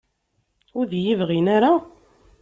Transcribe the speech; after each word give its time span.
Ur 0.77 0.85
d-iyi-bɣin 0.87 1.47
ara? 1.55 1.73